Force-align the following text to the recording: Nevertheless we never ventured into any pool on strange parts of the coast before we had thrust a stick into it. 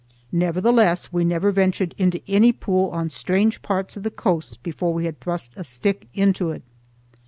Nevertheless 0.31 1.13
we 1.13 1.23
never 1.23 1.51
ventured 1.51 1.93
into 1.95 2.21
any 2.27 2.51
pool 2.51 2.89
on 2.89 3.11
strange 3.11 3.61
parts 3.61 3.95
of 3.95 4.01
the 4.01 4.09
coast 4.09 4.63
before 4.63 4.95
we 4.95 5.05
had 5.05 5.19
thrust 5.19 5.51
a 5.55 5.63
stick 5.63 6.07
into 6.15 6.49
it. 6.49 6.63